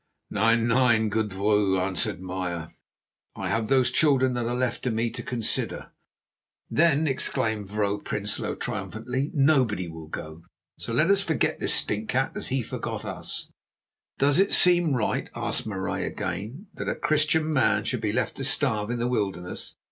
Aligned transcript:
"Nein, 0.31 0.67
nein, 0.67 1.09
good 1.09 1.31
vrouw," 1.31 1.79
answered 1.79 2.19
Meyer, 2.19 2.69
"I 3.35 3.49
have 3.49 3.67
those 3.67 3.91
children 3.91 4.33
that 4.33 4.47
are 4.47 4.55
left 4.55 4.81
to 4.85 4.89
me 4.89 5.11
to 5.11 5.21
consider." 5.21 5.91
"Then," 6.71 7.05
exclaimed 7.05 7.67
Vrouw 7.67 7.99
Prinsloo 7.99 8.55
triumphantly, 8.55 9.29
"nobody 9.35 9.87
will 9.87 10.07
go, 10.07 10.41
so 10.79 10.91
let 10.91 11.11
us 11.11 11.21
forget 11.21 11.59
this 11.59 11.75
stinkcat, 11.75 12.35
as 12.35 12.47
he 12.47 12.63
forgot 12.63 13.05
us." 13.05 13.49
"Does 14.17 14.39
it 14.39 14.53
seem 14.53 14.95
right," 14.95 15.29
asked 15.35 15.67
Marais 15.67 16.07
again, 16.07 16.65
"that 16.73 16.89
a 16.89 16.95
Christian 16.95 17.53
man 17.53 17.83
should 17.83 18.01
be 18.01 18.11
left 18.11 18.37
to 18.37 18.43
starve 18.43 18.89
in 18.89 18.97
the 18.97 19.07
wilderness?" 19.07 19.75